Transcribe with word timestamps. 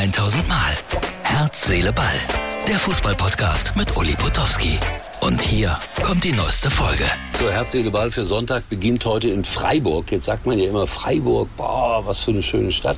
1000 0.00 0.48
Mal. 0.48 0.56
Herz, 1.24 1.66
Seele, 1.66 1.92
Ball. 1.92 2.06
Der 2.66 2.78
Fußballpodcast 2.78 3.76
mit 3.76 3.94
Uli 3.98 4.14
Potowski. 4.14 4.78
Und 5.20 5.42
hier 5.42 5.78
kommt 6.02 6.24
die 6.24 6.32
neueste 6.32 6.70
Folge. 6.70 7.04
So, 7.38 7.50
Herz, 7.50 7.72
Seele, 7.72 7.90
Ball 7.90 8.10
für 8.10 8.22
Sonntag 8.22 8.66
beginnt 8.70 9.04
heute 9.04 9.28
in 9.28 9.44
Freiburg. 9.44 10.10
Jetzt 10.10 10.24
sagt 10.24 10.46
man 10.46 10.58
ja 10.58 10.70
immer 10.70 10.86
Freiburg, 10.86 11.54
boah, 11.54 12.00
was 12.06 12.20
für 12.20 12.30
eine 12.30 12.42
schöne 12.42 12.72
Stadt. 12.72 12.96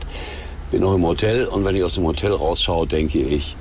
Bin 0.70 0.82
noch 0.82 0.94
im 0.94 1.02
Hotel 1.02 1.46
und 1.46 1.64
wenn 1.64 1.74
ich 1.74 1.82
aus 1.82 1.94
dem 1.94 2.04
Hotel 2.04 2.32
rausschaue, 2.34 2.86
denke 2.86 3.18
ich, 3.18 3.56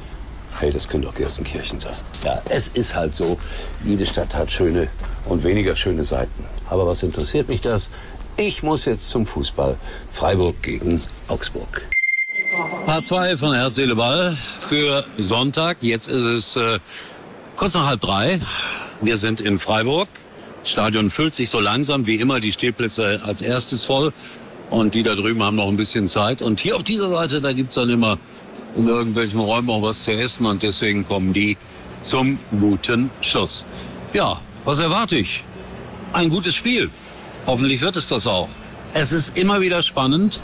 hey, 0.59 0.71
das 0.71 0.87
könnte 0.87 1.07
doch 1.07 1.15
Gelsenkirchen 1.15 1.79
sein. 1.79 1.95
Ja, 2.23 2.39
es 2.47 2.67
ist 2.67 2.93
halt 2.93 3.15
so. 3.15 3.39
Jede 3.83 4.05
Stadt 4.05 4.35
hat 4.35 4.51
schöne 4.51 4.87
und 5.25 5.43
weniger 5.43 5.75
schöne 5.75 6.03
Seiten. 6.03 6.45
Aber 6.69 6.85
was 6.85 7.01
interessiert 7.01 7.47
mich 7.47 7.61
das? 7.61 7.89
Ich 8.37 8.61
muss 8.61 8.85
jetzt 8.85 9.09
zum 9.09 9.25
Fußball. 9.25 9.77
Freiburg 10.11 10.61
gegen 10.61 11.01
Augsburg. 11.27 11.87
Part 12.85 13.05
2 13.05 13.37
von 13.37 13.53
Herz, 13.53 13.75
Seele, 13.75 13.95
Ball 13.95 14.35
für 14.59 15.05
Sonntag. 15.17 15.77
Jetzt 15.79 16.09
ist 16.09 16.25
es 16.25 16.55
äh, 16.57 16.79
kurz 17.55 17.75
nach 17.75 17.85
halb 17.85 18.01
drei. 18.01 18.41
Wir 19.01 19.15
sind 19.15 19.39
in 19.39 19.57
Freiburg. 19.57 20.09
Das 20.61 20.71
Stadion 20.71 21.09
füllt 21.09 21.33
sich 21.33 21.49
so 21.49 21.61
langsam 21.61 22.07
wie 22.07 22.15
immer. 22.15 22.41
Die 22.41 22.51
Stehplätze 22.51 23.21
als 23.23 23.41
erstes 23.41 23.85
voll. 23.85 24.11
Und 24.69 24.95
die 24.95 25.03
da 25.03 25.15
drüben 25.15 25.41
haben 25.43 25.55
noch 25.55 25.69
ein 25.69 25.77
bisschen 25.77 26.09
Zeit. 26.09 26.41
Und 26.41 26.59
hier 26.59 26.75
auf 26.75 26.83
dieser 26.83 27.09
Seite, 27.09 27.39
da 27.39 27.53
gibt's 27.53 27.75
dann 27.75 27.89
immer 27.89 28.17
in 28.75 28.87
irgendwelchen 28.87 29.39
Räumen 29.39 29.69
auch 29.69 29.81
was 29.81 30.03
zu 30.03 30.11
essen. 30.11 30.45
Und 30.45 30.61
deswegen 30.61 31.07
kommen 31.07 31.31
die 31.31 31.55
zum 32.01 32.37
guten 32.59 33.11
Schluss. 33.21 33.65
Ja, 34.13 34.41
was 34.65 34.79
erwarte 34.79 35.17
ich? 35.17 35.45
Ein 36.11 36.29
gutes 36.29 36.55
Spiel. 36.55 36.89
Hoffentlich 37.45 37.79
wird 37.79 37.95
es 37.95 38.07
das 38.07 38.27
auch. 38.27 38.49
Es 38.93 39.13
ist 39.13 39.37
immer 39.37 39.61
wieder 39.61 39.81
spannend. 39.81 40.41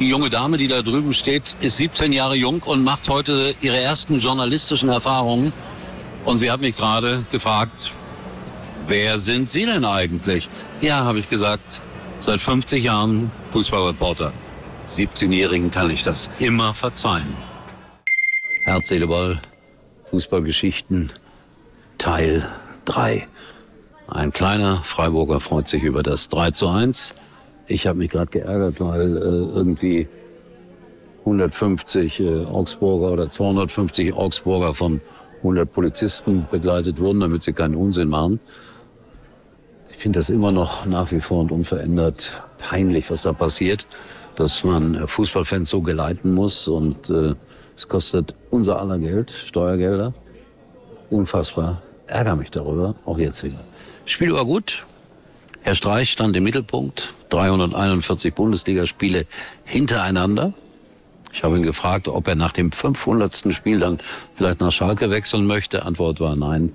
Die 0.00 0.08
junge 0.08 0.30
Dame, 0.30 0.58
die 0.58 0.68
da 0.68 0.82
drüben 0.82 1.14
steht, 1.14 1.56
ist 1.60 1.76
17 1.76 2.12
Jahre 2.12 2.34
jung 2.34 2.62
und 2.62 2.82
macht 2.82 3.08
heute 3.08 3.54
ihre 3.60 3.78
ersten 3.78 4.18
journalistischen 4.18 4.88
Erfahrungen. 4.88 5.52
Und 6.24 6.38
sie 6.38 6.50
hat 6.50 6.60
mich 6.60 6.76
gerade 6.76 7.24
gefragt, 7.30 7.92
wer 8.86 9.18
sind 9.18 9.48
Sie 9.48 9.66
denn 9.66 9.84
eigentlich? 9.84 10.48
Ja, 10.80 11.04
habe 11.04 11.18
ich 11.18 11.28
gesagt, 11.28 11.80
seit 12.18 12.40
50 12.40 12.84
Jahren 12.84 13.30
Fußballreporter. 13.52 14.32
17-Jährigen 14.88 15.70
kann 15.70 15.90
ich 15.90 16.02
das 16.02 16.30
immer 16.38 16.74
verzeihen. 16.74 17.36
Herz, 18.64 18.88
Seele, 18.88 19.06
Ball, 19.06 19.40
Fußballgeschichten, 20.10 21.10
Teil 21.98 22.48
3. 22.84 23.26
Ein 24.08 24.32
kleiner 24.32 24.82
Freiburger 24.82 25.40
freut 25.40 25.68
sich 25.68 25.82
über 25.82 26.02
das 26.02 26.28
3 26.28 26.50
zu 26.50 26.68
1. 26.68 27.14
Ich 27.72 27.86
habe 27.86 27.98
mich 27.98 28.10
gerade 28.10 28.30
geärgert, 28.30 28.80
weil 28.80 29.16
äh, 29.16 29.20
irgendwie 29.20 30.06
150 31.20 32.20
äh, 32.20 32.44
Augsburger 32.44 33.12
oder 33.12 33.30
250 33.30 34.12
Augsburger 34.12 34.74
von 34.74 35.00
100 35.38 35.72
Polizisten 35.72 36.46
begleitet 36.50 37.00
wurden, 37.00 37.20
damit 37.20 37.42
sie 37.42 37.54
keinen 37.54 37.74
Unsinn 37.74 38.08
machen. 38.08 38.40
Ich 39.90 39.96
finde 39.96 40.18
das 40.18 40.28
immer 40.28 40.52
noch 40.52 40.84
nach 40.84 41.12
wie 41.12 41.20
vor 41.20 41.40
und 41.40 41.50
unverändert 41.50 42.42
peinlich, 42.58 43.10
was 43.10 43.22
da 43.22 43.32
passiert, 43.32 43.86
dass 44.36 44.64
man 44.64 44.94
äh, 44.94 45.06
Fußballfans 45.06 45.70
so 45.70 45.80
geleiten 45.80 46.34
muss 46.34 46.68
und 46.68 47.08
äh, 47.08 47.34
es 47.74 47.88
kostet 47.88 48.34
unser 48.50 48.80
aller 48.80 48.98
Geld, 48.98 49.30
Steuergelder. 49.30 50.12
Unfassbar. 51.08 51.80
Ärger 52.06 52.36
mich 52.36 52.50
darüber, 52.50 52.96
auch 53.06 53.16
jetzt 53.16 53.42
wieder. 53.42 53.60
Spiel 54.04 54.34
war 54.34 54.44
gut. 54.44 54.84
Herr 55.62 55.74
Streich 55.74 56.10
stand 56.10 56.36
im 56.36 56.44
Mittelpunkt. 56.44 57.14
341 57.30 58.34
Bundesligaspiele 58.34 59.26
hintereinander. 59.64 60.52
Ich 61.32 61.44
habe 61.44 61.56
ihn 61.56 61.62
gefragt, 61.62 62.08
ob 62.08 62.28
er 62.28 62.34
nach 62.34 62.52
dem 62.52 62.72
500. 62.72 63.54
Spiel 63.54 63.78
dann 63.78 63.98
vielleicht 64.34 64.60
nach 64.60 64.72
Schalke 64.72 65.10
wechseln 65.10 65.46
möchte. 65.46 65.84
Antwort 65.84 66.20
war 66.20 66.36
nein. 66.36 66.72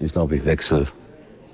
Ich 0.00 0.12
glaube, 0.12 0.36
ich 0.36 0.44
wechsle 0.44 0.86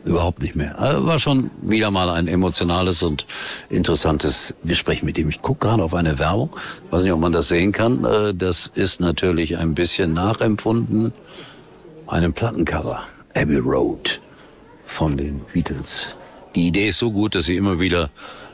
überhaupt 0.04 0.40
nicht 0.40 0.54
mehr. 0.54 0.78
Also 0.78 1.06
war 1.06 1.18
schon 1.18 1.50
wieder 1.60 1.90
mal 1.90 2.08
ein 2.10 2.28
emotionales 2.28 3.02
und 3.02 3.26
interessantes 3.68 4.54
Gespräch 4.64 5.02
mit 5.02 5.18
ihm. 5.18 5.28
Ich 5.28 5.42
gucke 5.42 5.66
gerade 5.66 5.82
auf 5.82 5.94
eine 5.94 6.18
Werbung. 6.18 6.50
Ich 6.86 6.92
weiß 6.92 7.02
nicht, 7.02 7.12
ob 7.12 7.20
man 7.20 7.32
das 7.32 7.48
sehen 7.48 7.72
kann. 7.72 8.04
Äh, 8.04 8.34
das 8.34 8.68
ist 8.68 9.00
natürlich 9.00 9.58
ein 9.58 9.74
bisschen 9.74 10.12
nachempfunden. 10.12 11.12
Einem 12.06 12.32
Plattencover. 12.32 13.02
Abbey 13.34 13.58
Road 13.58 14.20
von 14.86 15.16
den 15.16 15.40
Beatles. 15.52 16.14
Die 16.58 16.66
Idee 16.66 16.88
ist 16.88 16.98
so 16.98 17.12
gut, 17.12 17.36
dass 17.36 17.44
sie 17.44 17.56
immer 17.56 17.78
wieder 17.78 18.10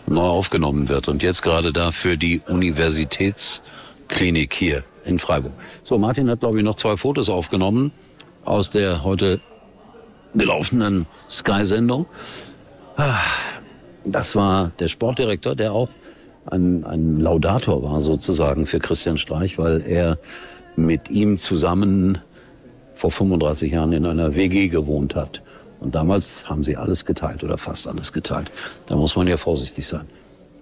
neu 0.06 0.26
aufgenommen 0.26 0.90
wird. 0.90 1.08
Und 1.08 1.22
jetzt 1.22 1.40
gerade 1.40 1.72
da 1.72 1.90
für 1.90 2.18
die 2.18 2.42
Universitätsklinik 2.46 4.52
hier 4.52 4.84
in 5.06 5.18
Freiburg. 5.18 5.54
So, 5.84 5.96
Martin 5.96 6.28
hat, 6.28 6.40
glaube 6.40 6.58
ich, 6.58 6.64
noch 6.64 6.74
zwei 6.74 6.98
Fotos 6.98 7.30
aufgenommen 7.30 7.92
aus 8.44 8.68
der 8.68 9.04
heute 9.04 9.40
gelaufenen 10.34 11.06
Sky-Sendung. 11.30 12.04
Das 14.04 14.36
war 14.36 14.72
der 14.78 14.88
Sportdirektor, 14.88 15.56
der 15.56 15.72
auch 15.72 15.88
ein, 16.44 16.84
ein 16.84 17.20
Laudator 17.20 17.82
war 17.82 18.00
sozusagen 18.00 18.66
für 18.66 18.80
Christian 18.80 19.16
Streich, 19.16 19.56
weil 19.56 19.80
er 19.80 20.18
mit 20.76 21.08
ihm 21.08 21.38
zusammen 21.38 22.18
vor 22.94 23.10
35 23.10 23.72
Jahren 23.72 23.94
in 23.94 24.04
einer 24.04 24.36
WG 24.36 24.68
gewohnt 24.68 25.16
hat. 25.16 25.42
Und 25.84 25.94
damals 25.94 26.48
haben 26.48 26.64
sie 26.64 26.78
alles 26.78 27.04
geteilt 27.04 27.44
oder 27.44 27.58
fast 27.58 27.86
alles 27.86 28.14
geteilt. 28.14 28.50
Da 28.86 28.96
muss 28.96 29.16
man 29.16 29.28
ja 29.28 29.36
vorsichtig 29.36 29.86
sein. 29.86 30.06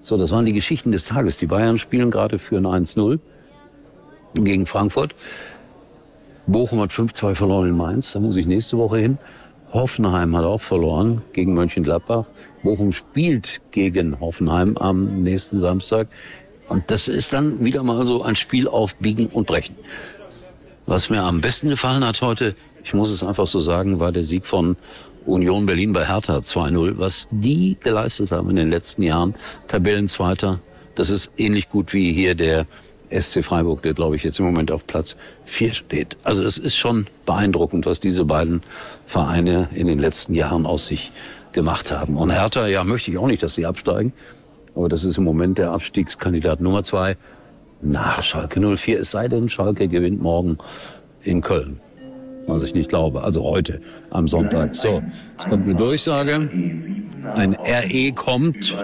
So, 0.03 0.17
das 0.17 0.33
waren 0.33 0.45
die 0.45 0.53
Geschichten 0.53 0.91
des 0.91 1.05
Tages. 1.05 1.37
Die 1.37 1.47
Bayern 1.47 1.79
spielen 1.79 2.11
gerade 2.11 2.41
für 2.41 2.57
ein 2.57 2.67
1-0 2.67 3.21
gegen 4.35 4.67
Frankfurt. 4.67 5.15
Bochum 6.49 6.81
hat 6.81 6.91
5-2 6.91 7.37
verloren 7.37 7.69
in 7.69 7.77
Mainz. 7.77 8.11
Da 8.11 8.19
muss 8.19 8.35
ich 8.35 8.47
nächste 8.47 8.79
Woche 8.79 8.99
hin. 8.99 9.19
Hoffenheim 9.73 10.37
hat 10.37 10.45
auch 10.45 10.61
verloren 10.61 11.23
gegen 11.33 11.55
Mönchengladbach. 11.55 12.27
Bochum 12.65 12.91
spielt 12.91 13.61
gegen 13.71 14.19
Hoffenheim 14.19 14.77
am 14.77 15.23
nächsten 15.23 15.61
Samstag. 15.61 16.09
Und 16.69 16.91
das 16.91 17.07
ist 17.07 17.33
dann 17.33 17.65
wieder 17.65 17.85
mal 17.85 18.05
so 18.05 18.25
ein 18.25 18.35
Spiel 18.35 18.67
auf 18.67 18.97
Biegen 18.97 19.29
und 19.29 19.47
Brechen. 19.47 19.77
Was 20.85 21.11
mir 21.11 21.23
am 21.23 21.41
besten 21.41 21.69
gefallen 21.69 22.05
hat 22.05 22.21
heute, 22.23 22.57
ich 22.83 22.93
muss 22.93 23.09
es 23.09 23.23
einfach 23.23 23.47
so 23.47 23.61
sagen, 23.61 24.01
war 24.01 24.11
der 24.11 24.25
Sieg 24.25 24.47
von 24.47 24.77
Union 25.27 25.67
Berlin 25.67 25.93
bei 25.93 26.07
Hertha 26.07 26.39
2-0. 26.39 26.95
Was 26.97 27.29
die 27.31 27.77
geleistet 27.81 28.33
haben 28.33 28.51
in 28.51 28.57
den 28.57 28.71
letzten 28.71 29.03
Jahren, 29.03 29.35
Tabellenzweiter, 29.69 30.61
das 30.95 31.11
ist 31.11 31.33
ähnlich 31.37 31.69
gut 31.69 31.93
wie 31.95 32.13
hier 32.13 32.35
der 32.35 32.67
SC 33.11 33.45
Freiburg, 33.45 33.83
der 33.83 33.95
glaube 33.95 34.17
ich 34.17 34.25
jetzt 34.25 34.39
im 34.39 34.47
Moment 34.47 34.71
auf 34.71 34.87
Platz 34.87 35.17
4 35.45 35.73
steht. 35.73 36.17
Also 36.25 36.43
es 36.43 36.59
ist 36.59 36.77
schon 36.77 37.07
beeindruckend, 37.27 37.87
was 37.87 38.01
diese 38.01 38.25
beiden 38.25 38.63
Vereine 39.07 39.69
in 39.75 39.87
den 39.87 39.99
letzten 39.99 40.35
Jahren 40.35 40.67
aus 40.67 40.87
sich 40.87 41.13
gemacht 41.53 41.91
haben. 41.91 42.17
Und 42.17 42.31
Hertha, 42.31 42.67
ja, 42.67 42.85
möchte 42.85 43.11
ich 43.11 43.19
auch 43.19 43.27
nicht, 43.27 43.43
dass 43.43 43.55
sie 43.55 43.67
absteigen. 43.67 44.13
Aber 44.75 44.89
das 44.89 45.05
ist 45.05 45.19
im 45.19 45.25
Moment 45.25 45.59
der 45.59 45.73
Abstiegskandidat 45.73 46.61
Nummer 46.61 46.83
zwei 46.83 47.17
nach 47.83 48.23
Schalke 48.23 48.61
04. 48.61 49.01
Es 49.01 49.11
sei 49.11 49.29
denn, 49.29 49.49
Schalke 49.49 49.89
gewinnt 49.89 50.23
morgen 50.23 50.59
in 51.23 51.43
Köln 51.43 51.81
was 52.47 52.63
ich 52.63 52.75
nicht 52.75 52.89
glaube. 52.89 53.23
Also 53.23 53.43
heute 53.45 53.81
am 54.11 54.29
Sonntag. 54.29 54.75
So, 54.75 55.03
jetzt 55.33 55.49
kommt 55.49 55.65
eine 55.65 55.75
Durchsage. 55.75 56.49
Ein 57.35 57.55
RE 57.55 58.13
kommt. 58.13 58.77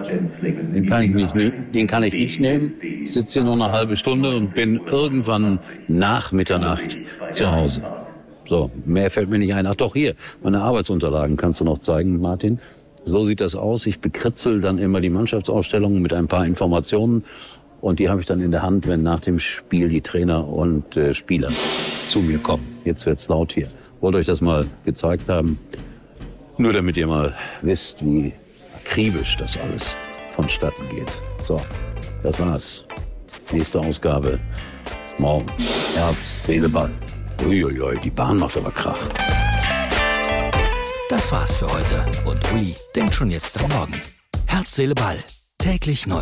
Den 0.73 0.85
kann 0.85 1.03
ich 1.03 1.33
nicht, 1.33 1.53
den 1.73 1.87
kann 1.87 2.03
ich 2.03 2.13
nicht 2.13 2.39
nehmen. 2.39 2.73
Ich 2.81 3.13
sitze 3.13 3.39
hier 3.39 3.43
noch 3.43 3.53
eine 3.53 3.71
halbe 3.71 3.95
Stunde 3.95 4.35
und 4.35 4.53
bin 4.53 4.79
irgendwann 4.85 5.59
nach 5.87 6.31
Mitternacht 6.31 6.97
zu 7.31 7.51
Hause. 7.51 7.83
So, 8.47 8.71
mehr 8.85 9.11
fällt 9.11 9.29
mir 9.29 9.39
nicht 9.39 9.53
ein. 9.53 9.67
Ach 9.67 9.75
doch, 9.75 9.93
hier, 9.93 10.15
meine 10.41 10.61
Arbeitsunterlagen 10.61 11.37
kannst 11.37 11.59
du 11.59 11.65
noch 11.65 11.77
zeigen, 11.79 12.19
Martin. 12.19 12.59
So 13.03 13.23
sieht 13.23 13.41
das 13.41 13.55
aus. 13.55 13.85
Ich 13.85 13.99
bekritzel 13.99 14.61
dann 14.61 14.77
immer 14.77 15.01
die 15.01 15.09
Mannschaftsausstellungen 15.09 16.01
mit 16.01 16.13
ein 16.13 16.27
paar 16.27 16.45
Informationen 16.45 17.23
und 17.81 17.99
die 17.99 18.09
habe 18.09 18.19
ich 18.19 18.25
dann 18.25 18.41
in 18.41 18.51
der 18.51 18.63
Hand, 18.63 18.87
wenn 18.87 19.03
nach 19.03 19.19
dem 19.19 19.39
Spiel 19.39 19.89
die 19.89 20.01
Trainer 20.01 20.47
und 20.47 20.97
äh, 20.97 21.13
Spieler 21.13 21.49
zu 22.09 22.19
mir 22.19 22.39
kommen. 22.39 22.77
Jetzt 22.83 23.05
wird's 23.05 23.27
laut 23.27 23.53
hier. 23.53 23.67
Wollte 24.01 24.17
euch 24.17 24.25
das 24.25 24.41
mal 24.41 24.65
gezeigt 24.83 25.29
haben. 25.29 25.59
Nur 26.57 26.73
damit 26.73 26.97
ihr 26.97 27.07
mal 27.07 27.35
wisst, 27.61 28.03
wie 28.03 28.33
akribisch 28.75 29.37
das 29.37 29.57
alles 29.57 29.95
vonstatten 30.31 30.89
geht. 30.89 31.11
So, 31.47 31.61
das 32.23 32.39
war's. 32.39 32.85
Nächste 33.51 33.79
Ausgabe 33.79 34.39
morgen. 35.19 35.47
Herz, 35.95 36.43
Seele, 36.45 36.69
Ball. 36.69 36.91
Uiuiui, 37.45 37.99
die 37.99 38.09
Bahn 38.09 38.37
macht 38.37 38.57
aber 38.57 38.71
Krach. 38.71 39.09
Das 41.09 41.31
war's 41.31 41.57
für 41.57 41.71
heute. 41.71 42.05
Und 42.25 42.39
Uli 42.53 42.75
denkt 42.95 43.13
schon 43.13 43.31
jetzt 43.31 43.59
am 43.61 43.69
Morgen. 43.71 43.99
Herz, 44.47 44.75
Seele, 44.75 44.93
Ball. 44.93 45.17
Täglich 45.57 46.05
neu. 46.05 46.21